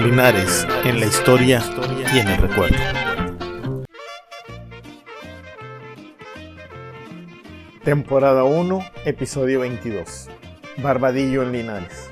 [0.00, 1.60] Linares en la historia
[2.14, 2.76] y en el recuerdo.
[7.82, 10.28] Temporada 1, episodio 22.
[10.80, 12.10] Barbadillo en Linares.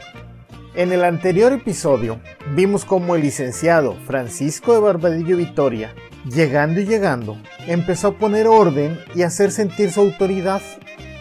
[0.74, 2.18] En el anterior episodio
[2.56, 5.94] vimos cómo el licenciado Francisco de Barbadillo Vitoria,
[6.24, 10.60] llegando y llegando, empezó a poner orden y hacer sentir su autoridad,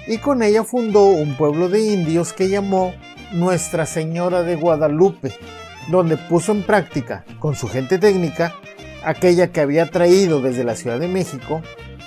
[0.08, 2.96] y con ella fundó un pueblo de indios que llamó
[3.32, 5.36] Nuestra Señora de Guadalupe,
[5.88, 8.56] donde puso en práctica, con su gente técnica,
[9.04, 11.62] aquella que había traído desde la Ciudad de México,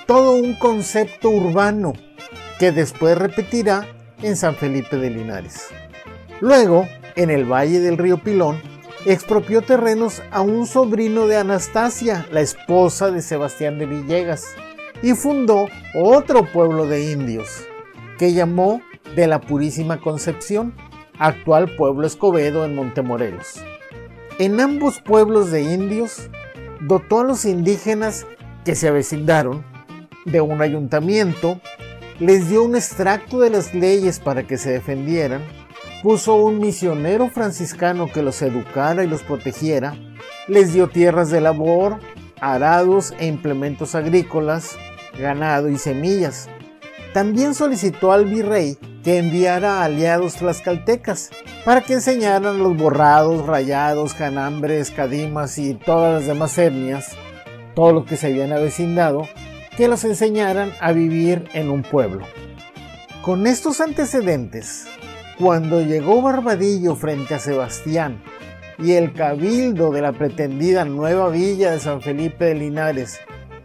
[0.06, 1.92] todo un concepto urbano
[2.58, 3.86] que después repetirá
[4.22, 5.68] en San Felipe de Linares.
[6.40, 8.60] Luego, en el Valle del Río Pilón,
[9.06, 14.44] expropió terrenos a un sobrino de Anastasia, la esposa de Sebastián de Villegas,
[15.02, 17.64] y fundó otro pueblo de indios,
[18.18, 18.82] que llamó
[19.14, 20.74] de la Purísima Concepción,
[21.18, 23.62] actual pueblo Escobedo en Montemorelos.
[24.38, 26.30] En ambos pueblos de indios
[26.80, 28.26] dotó a los indígenas
[28.64, 29.64] que se avecindaron
[30.24, 31.60] de un ayuntamiento,
[32.20, 35.42] les dio un extracto de las leyes para que se defendieran,
[36.02, 39.96] puso un misionero franciscano que los educara y los protegiera,
[40.46, 41.98] les dio tierras de labor,
[42.40, 44.76] arados e implementos agrícolas,
[45.18, 46.48] ganado y semillas.
[47.12, 51.30] También solicitó al virrey que enviara aliados tlaxcaltecas
[51.64, 57.16] para que enseñaran los borrados, rayados, canambres, cadimas y todas las demás etnias,
[57.74, 59.28] todo lo que se habían avecindado,
[59.76, 62.26] que los enseñaran a vivir en un pueblo.
[63.22, 64.86] Con estos antecedentes,
[65.38, 68.20] cuando llegó Barbadillo frente a Sebastián
[68.78, 73.20] y el cabildo de la pretendida nueva villa de San Felipe de Linares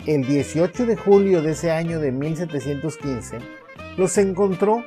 [0.06, 3.40] el 18 de julio de ese año de 1715,
[3.98, 4.84] los encontró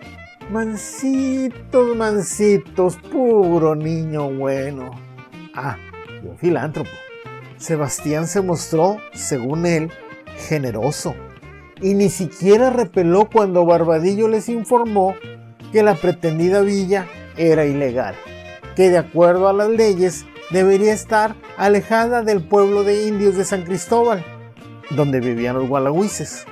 [0.50, 4.90] mansitos, mansitos, puro niño bueno.
[5.54, 5.76] Ah,
[6.22, 6.90] un filántropo.
[7.56, 9.90] Sebastián se mostró, según él,
[10.48, 11.14] generoso
[11.80, 15.14] y ni siquiera repeló cuando Barbadillo les informó
[15.72, 17.06] que la pretendida villa
[17.36, 18.14] era ilegal,
[18.74, 23.64] que de acuerdo a las leyes debería estar alejada del pueblo de indios de San
[23.64, 24.24] Cristóbal,
[24.90, 26.46] donde vivían los gualagüises.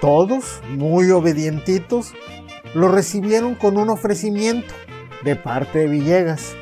[0.00, 2.14] Todos, muy obedientitos,
[2.74, 4.74] lo recibieron con un ofrecimiento
[5.24, 6.54] de parte de Villegas.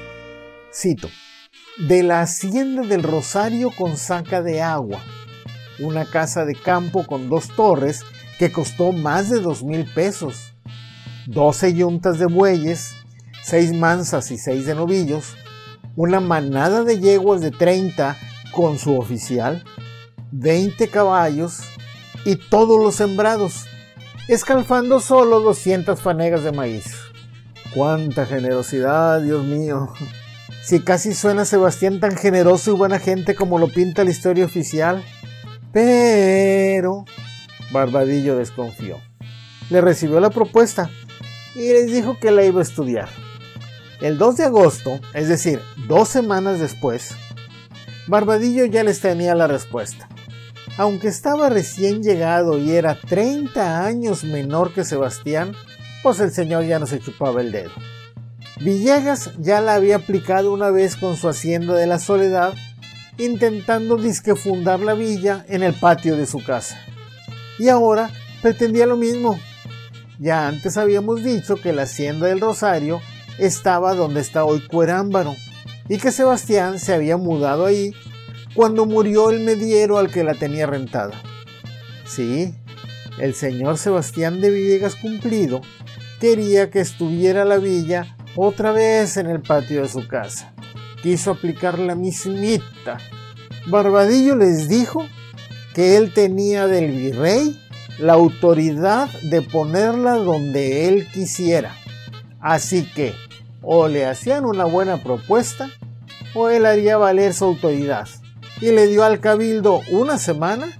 [0.72, 1.08] Cito,
[1.88, 5.00] de la hacienda del Rosario con saca de agua,
[5.78, 8.02] una casa de campo con dos torres
[8.38, 10.54] que costó más de dos mil pesos,
[11.26, 12.94] doce yuntas de bueyes,
[13.42, 15.36] seis mansas y seis de novillos,
[15.96, 18.16] una manada de yeguas de 30
[18.52, 19.64] con su oficial,
[20.32, 21.60] 20 caballos
[22.24, 23.66] y todos los sembrados,
[24.28, 26.94] escalfando solo 200 fanegas de maíz.
[27.74, 29.92] ¡Cuánta generosidad, Dios mío!
[30.64, 35.04] Si casi suena Sebastián tan generoso y buena gente como lo pinta la historia oficial.
[35.72, 37.04] Pero...
[37.70, 38.98] Barbadillo desconfió.
[39.70, 40.90] Le recibió la propuesta
[41.54, 43.08] y les dijo que la iba a estudiar.
[44.00, 47.14] El 2 de agosto, es decir, dos semanas después,
[48.08, 50.08] Barbadillo ya les tenía la respuesta.
[50.78, 55.54] Aunque estaba recién llegado y era 30 años menor que Sebastián,
[56.02, 57.72] pues el señor ya no se chupaba el dedo.
[58.60, 62.54] Villegas ya la había aplicado una vez con su hacienda de la soledad,
[63.18, 66.78] intentando disque fundar la villa en el patio de su casa.
[67.58, 68.10] Y ahora
[68.42, 69.38] pretendía lo mismo.
[70.18, 73.00] Ya antes habíamos dicho que la hacienda del Rosario
[73.38, 75.34] estaba donde está hoy Cuerámbaro
[75.88, 77.94] y que Sebastián se había mudado ahí
[78.56, 81.12] cuando murió el mediero al que la tenía rentada.
[82.06, 82.54] Sí,
[83.20, 85.60] el señor Sebastián de Villegas Cumplido
[86.20, 90.54] quería que estuviera la villa otra vez en el patio de su casa.
[91.02, 92.96] Quiso aplicar la mismita.
[93.66, 95.06] Barbadillo les dijo
[95.74, 97.60] que él tenía del virrey
[97.98, 101.76] la autoridad de ponerla donde él quisiera.
[102.40, 103.14] Así que
[103.60, 105.68] o le hacían una buena propuesta
[106.34, 108.08] o él haría valer su autoridad
[108.60, 110.78] y le dio al cabildo una semana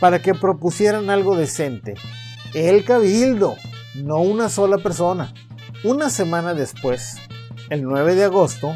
[0.00, 1.94] para que propusieran algo decente.
[2.54, 3.56] El cabildo,
[3.94, 5.34] no una sola persona.
[5.84, 7.16] Una semana después,
[7.70, 8.74] el 9 de agosto,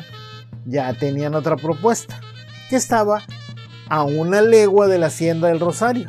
[0.64, 2.20] ya tenían otra propuesta,
[2.68, 3.22] que estaba
[3.88, 6.06] a una legua de la hacienda del Rosario.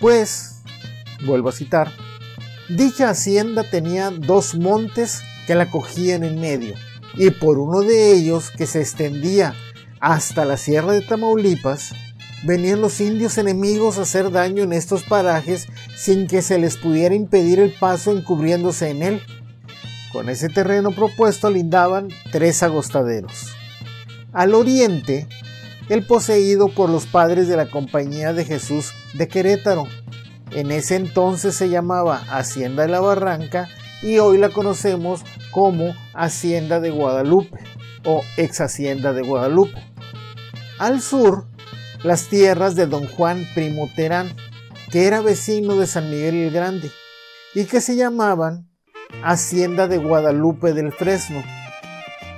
[0.00, 0.62] Pues,
[1.24, 1.92] vuelvo a citar,
[2.68, 6.74] dicha hacienda tenía dos montes que la cogían en medio,
[7.14, 9.54] y por uno de ellos que se extendía
[10.00, 11.92] hasta la sierra de Tamaulipas,
[12.44, 15.66] venían los indios enemigos a hacer daño en estos parajes
[15.96, 19.22] sin que se les pudiera impedir el paso encubriéndose en él.
[20.12, 23.54] Con ese terreno propuesto lindaban tres agostaderos.
[24.32, 25.26] Al oriente,
[25.88, 29.86] el poseído por los padres de la Compañía de Jesús de Querétaro.
[30.50, 33.68] En ese entonces se llamaba Hacienda de la Barranca
[34.02, 37.58] y hoy la conocemos como Hacienda de Guadalupe
[38.04, 39.87] o ex Hacienda de Guadalupe.
[40.78, 41.46] Al sur,
[42.04, 44.34] las tierras de don Juan Primo Terán,
[44.90, 46.90] que era vecino de San Miguel el Grande
[47.54, 48.68] y que se llamaban
[49.22, 51.42] Hacienda de Guadalupe del Fresno.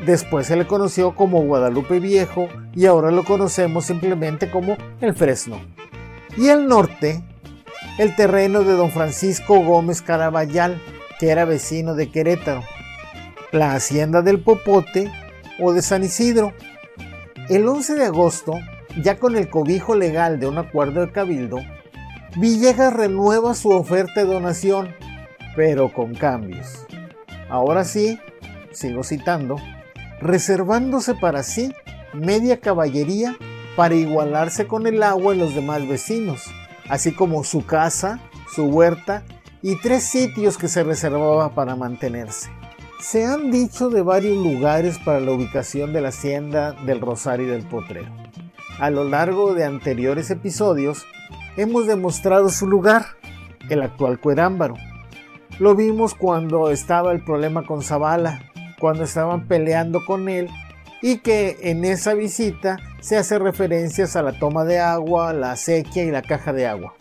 [0.06, 5.60] Después se le conoció como Guadalupe Viejo y ahora lo conocemos simplemente como el Fresno.
[6.38, 7.22] Y al norte,
[7.98, 10.80] el terreno de don Francisco Gómez Caraballal,
[11.18, 12.62] que era vecino de Querétaro,
[13.52, 15.12] la hacienda del Popote
[15.58, 16.54] o de San Isidro.
[17.50, 18.60] El 11 de agosto,
[19.02, 21.58] ya con el cobijo legal de un acuerdo de cabildo,
[22.36, 24.94] Villegas renueva su oferta de donación,
[25.56, 26.86] pero con cambios.
[27.48, 28.20] Ahora sí,
[28.70, 29.56] sigo citando,
[30.20, 31.74] reservándose para sí
[32.14, 33.36] media caballería
[33.74, 36.44] para igualarse con el agua y los demás vecinos,
[36.88, 38.20] así como su casa,
[38.54, 39.24] su huerta
[39.60, 42.59] y tres sitios que se reservaba para mantenerse.
[43.00, 47.66] Se han dicho de varios lugares para la ubicación de la hacienda del Rosario del
[47.66, 48.10] Potrero.
[48.78, 51.06] A lo largo de anteriores episodios
[51.56, 53.06] hemos demostrado su lugar,
[53.70, 54.74] el actual Cuerámbaro.
[55.58, 58.42] Lo vimos cuando estaba el problema con Zavala,
[58.78, 60.48] cuando estaban peleando con él
[61.00, 66.04] y que en esa visita se hace referencias a la toma de agua, la sequía
[66.04, 66.94] y la caja de agua.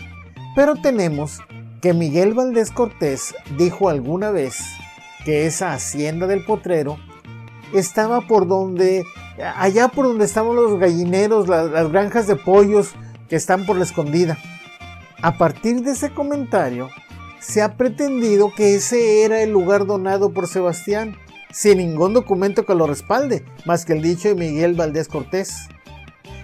[0.55, 1.41] Pero tenemos
[1.81, 4.63] que Miguel Valdés Cortés dijo alguna vez
[5.25, 6.97] que esa hacienda del potrero
[7.73, 9.05] estaba por donde,
[9.55, 12.93] allá por donde estaban los gallineros, las, las granjas de pollos
[13.27, 14.37] que están por la escondida.
[15.21, 16.89] A partir de ese comentario,
[17.39, 21.15] se ha pretendido que ese era el lugar donado por Sebastián,
[21.51, 25.67] sin ningún documento que lo respalde, más que el dicho de Miguel Valdés Cortés.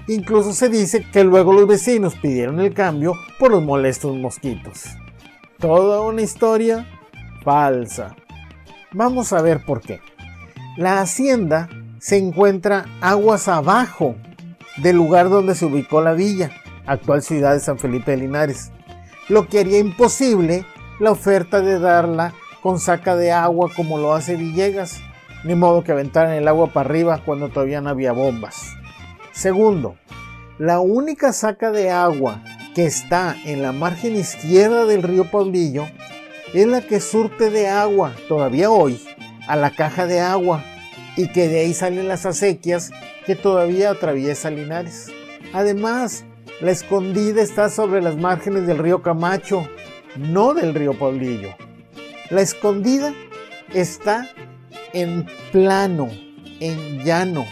[0.08, 4.86] Incluso se dice que luego los vecinos pidieron el cambio por los molestos mosquitos.
[5.58, 6.88] Toda una historia
[7.44, 8.16] falsa.
[8.96, 10.00] Vamos a ver por qué.
[10.78, 11.68] La hacienda
[12.00, 14.16] se encuentra aguas abajo
[14.78, 16.50] del lugar donde se ubicó la villa,
[16.86, 18.72] actual ciudad de San Felipe de Linares,
[19.28, 20.64] lo que haría imposible
[21.02, 22.34] la oferta de darla
[22.64, 25.02] con saca de agua como lo hace Villegas,
[25.44, 28.78] ni modo que aventaran el agua para arriba cuando todavía no había bombas.
[29.34, 29.98] Segundo,
[30.58, 32.42] la única saca de agua
[32.74, 35.86] que está en la margen izquierda del río Pablillo
[36.62, 39.02] es la que surte de agua, todavía hoy,
[39.48, 40.64] a la caja de agua
[41.18, 42.92] y que de ahí salen las acequias
[43.26, 45.12] que todavía atraviesa Linares.
[45.54, 46.26] Además,
[46.62, 49.68] la escondida está sobre las márgenes del río Camacho,
[50.16, 51.56] no del río Pablillo.
[52.30, 53.14] La escondida
[53.74, 54.30] está
[54.94, 56.10] en plano,
[56.60, 57.46] en llano,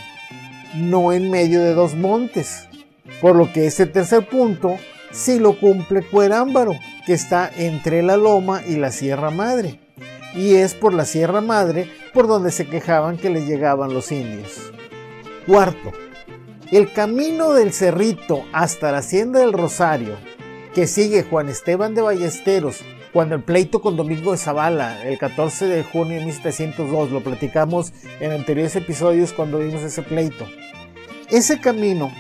[0.76, 2.68] no en medio de dos montes.
[3.22, 4.78] Por lo que ese tercer punto
[5.14, 6.74] sí lo cumple Cuerámbaro,
[7.06, 9.80] que está entre la Loma y la Sierra Madre.
[10.36, 14.72] Y es por la Sierra Madre por donde se quejaban que les llegaban los indios.
[15.46, 15.92] Cuarto,
[16.72, 20.16] el camino del Cerrito hasta la Hacienda del Rosario,
[20.74, 22.82] que sigue Juan Esteban de Ballesteros
[23.14, 27.94] cuando el pleito con Domingo de Zavala, el 14 de junio de 1702, lo platicamos
[28.20, 30.48] en anteriores episodios cuando vimos ese pleito.
[31.30, 32.12] Ese camino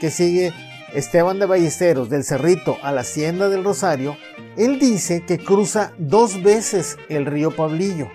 [0.00, 0.52] que sigue
[0.94, 4.16] Esteban de Ballesteros del Cerrito a la Hacienda del Rosario,
[4.56, 8.08] él dice que cruza dos veces el río Pablillo.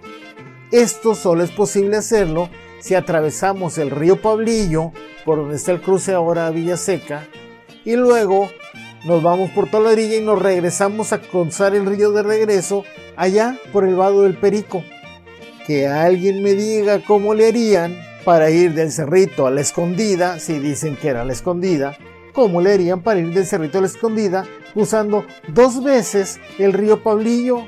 [0.72, 4.92] Esto solo es posible hacerlo si atravesamos el río Pablillo,
[5.24, 7.28] por donde está el cruce ahora a Villa Seca,
[7.84, 8.50] y luego
[9.06, 12.84] nos vamos por toda la orilla y nos regresamos a cruzar el río de regreso
[13.16, 14.84] allá por el vado del Perico.
[15.66, 20.60] Que alguien me diga cómo le harían para ir del cerrito a la escondida, si
[20.60, 21.98] dicen que era la escondida,
[22.36, 27.02] cómo le harían para ir del cerrito a la escondida usando dos veces el río
[27.02, 27.66] Pablillo.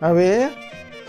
[0.00, 0.50] A ver,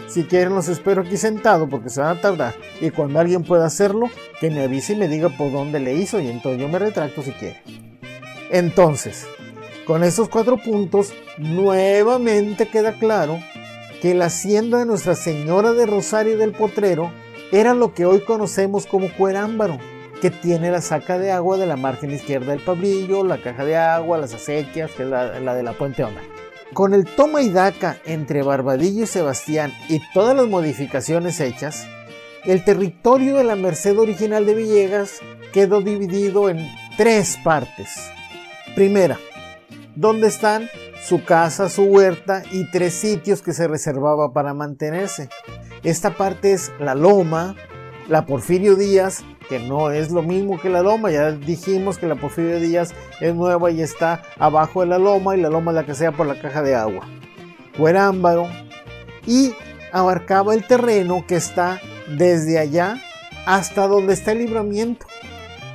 [0.08, 2.56] si quieren los espero aquí sentado porque se van a tardar.
[2.82, 4.10] Y cuando alguien pueda hacerlo,
[4.40, 7.22] que me avise y me diga por dónde le hizo y entonces yo me retracto
[7.22, 7.62] si quiere.
[8.50, 9.28] Entonces,
[9.86, 13.40] con estos cuatro puntos, nuevamente queda claro
[14.02, 17.12] que la hacienda de Nuestra Señora de Rosario del Potrero
[17.52, 19.78] era lo que hoy conocemos como Cuerámbaro,
[20.22, 23.76] que tiene la saca de agua de la margen izquierda del Pablillo, la caja de
[23.76, 26.06] agua, las acequias, que es la, de la Puente.
[26.74, 31.88] Con el toma y daca entre Barbadillo y Sebastián y todas las modificaciones hechas,
[32.44, 35.20] el territorio de la Merced original de Villegas
[35.52, 36.68] quedó dividido en
[36.98, 38.12] tres partes.
[38.76, 39.18] Primera,
[39.96, 40.70] donde están
[41.06, 45.30] su casa, su huerta y tres sitios que se reservaba para mantenerse.
[45.84, 47.56] Esta parte es la loma,
[48.08, 52.16] la Porfirio Díaz, que no es lo mismo que la loma, ya dijimos que la
[52.16, 55.86] Porfirio Díaz es nueva y está abajo de la loma y la loma es la
[55.86, 57.08] que sea por la caja de agua.
[57.78, 58.48] Cuerámbaro
[59.26, 59.54] y
[59.92, 62.98] abarcaba el terreno que está desde allá
[63.46, 65.06] hasta donde está el libramiento.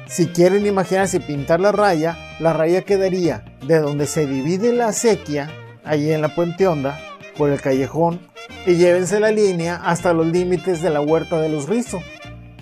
[0.07, 5.51] Si quieren imaginarse pintar la raya, la raya quedaría de donde se divide la acequia,
[5.85, 6.99] allí en la Puente Honda,
[7.37, 8.21] por el callejón,
[8.67, 12.03] y llévense la línea hasta los límites de la huerta de los Rizo.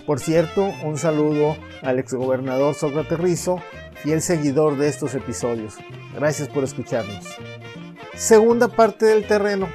[0.08, 3.60] Por cierto, un saludo al exgobernador Sócrates Rizo,
[4.02, 5.76] fiel seguidor de estos episodios.
[6.14, 7.26] Gracias por escucharnos.
[8.14, 9.68] Segunda parte del terreno,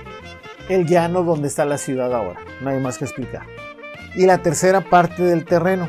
[0.70, 2.40] el llano donde está la ciudad ahora.
[2.62, 3.44] No hay más que explicar.
[4.16, 5.88] Y la tercera parte del terreno,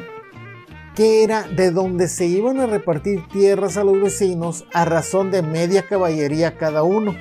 [0.94, 5.40] que era de donde se iban a repartir tierras a los vecinos a razón de
[5.40, 7.16] media caballería cada uno.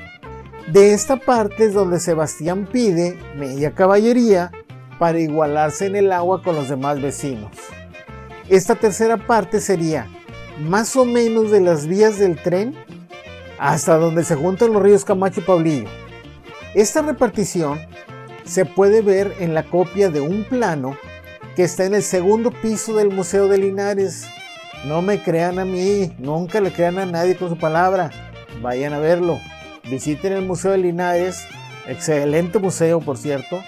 [0.74, 4.52] De esta parte es donde Sebastián pide media caballería
[5.04, 7.52] para igualarse en el agua con los demás vecinos.
[8.48, 10.08] Esta tercera parte sería
[10.62, 12.74] más o menos de las vías del tren
[13.60, 15.90] hasta donde se juntan los ríos Camacho y Pablillo.
[16.74, 17.82] Esta repartición
[18.46, 20.98] se puede ver en la copia de un plano
[21.58, 24.26] que está en el segundo piso del Museo de Linares.
[24.86, 28.10] No me crean a mí, nunca le crean a nadie con su palabra.
[28.62, 29.38] Vayan a verlo.
[29.84, 31.46] Visiten el Museo de Linares,
[31.90, 33.62] excelente museo por cierto.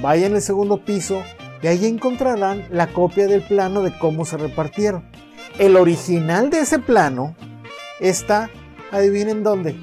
[0.00, 1.22] Vayan al segundo piso
[1.62, 5.04] y ahí encontrarán la copia del plano de cómo se repartieron.
[5.58, 7.34] El original de ese plano
[8.00, 8.50] está,
[8.92, 9.76] adivinen dónde.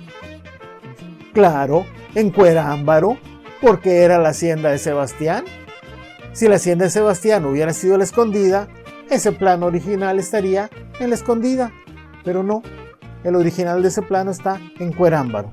[1.34, 1.86] Claro,
[2.16, 3.18] en Cuerámbaro,
[3.62, 5.44] porque era la hacienda de Sebastián.
[6.32, 8.70] Si la hacienda de Sebastián hubiera sido la escondida,
[9.10, 10.70] ese plano original estaría
[11.00, 11.72] en la escondida.
[12.24, 12.64] Pero no,
[13.24, 15.52] el original de ese plano está en Cuerámbaro.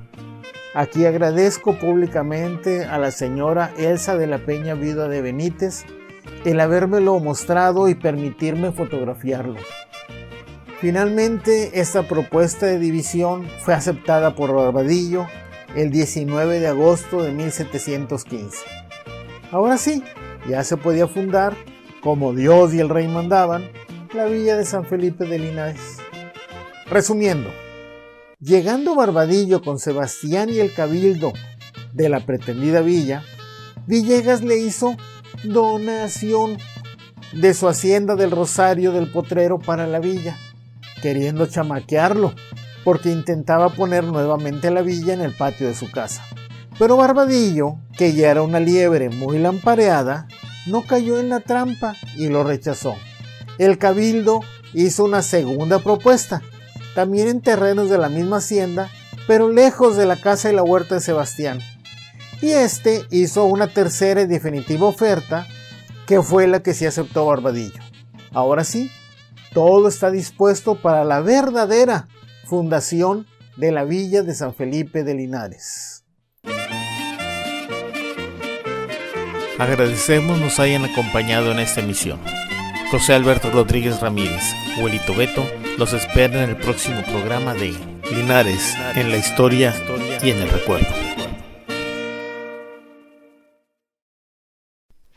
[0.75, 5.85] Aquí agradezco públicamente a la señora Elsa de la Peña Vida de Benítez
[6.45, 9.59] el habérmelo mostrado y permitirme fotografiarlo.
[10.81, 15.27] Finalmente, esta propuesta de división fue aceptada por Barbadillo
[15.75, 18.57] el 19 de agosto de 1715.
[19.51, 20.03] Ahora sí,
[20.49, 21.55] ya se podía fundar,
[22.01, 23.69] como Dios y el rey mandaban,
[24.13, 25.99] la villa de San Felipe de Linares.
[26.87, 27.49] Resumiendo,
[28.43, 31.31] llegando Barbadillo con Sebastián y el cabildo
[31.93, 33.23] de la pretendida villa,
[33.87, 34.95] Villegas le hizo
[35.43, 36.57] donación
[37.31, 40.37] de su hacienda del Rosario del Potrero para la villa,
[41.01, 42.33] queriendo chamaquearlo
[42.83, 46.23] porque intentaba poner nuevamente la villa en el patio de su casa.
[46.77, 50.27] Pero Barbadillo, que ya era una liebre muy lampareada,
[50.67, 52.95] no cayó en la trampa y lo rechazó.
[53.57, 54.41] El cabildo
[54.73, 56.41] hizo una segunda propuesta,
[56.95, 58.89] también en terrenos de la misma hacienda,
[59.27, 61.59] pero lejos de la casa y la huerta de Sebastián.
[62.41, 65.47] Y este hizo una tercera y definitiva oferta,
[66.05, 67.81] que fue la que sí aceptó Barbadillo.
[68.33, 68.91] Ahora sí,
[69.53, 72.07] todo está dispuesto para la verdadera
[72.45, 76.03] fundación de la villa de San Felipe de Linares.
[79.59, 82.19] Agradecemos nos hayan acompañado en esta emisión.
[82.89, 84.43] José Alberto Rodríguez Ramírez,
[84.81, 85.45] Huelito Beto,
[85.77, 87.73] los espera en el próximo programa de
[88.11, 89.73] Linares en la historia
[90.21, 91.12] y en el recuerdo.